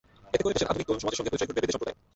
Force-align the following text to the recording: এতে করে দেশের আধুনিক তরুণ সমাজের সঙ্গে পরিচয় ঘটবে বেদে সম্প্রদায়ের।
এতে 0.33 0.43
করে 0.43 0.53
দেশের 0.55 0.69
আধুনিক 0.71 0.87
তরুণ 0.87 1.01
সমাজের 1.03 1.19
সঙ্গে 1.19 1.31
পরিচয় 1.33 1.47
ঘটবে 1.49 1.61
বেদে 1.63 1.73
সম্প্রদায়ের। 1.75 1.97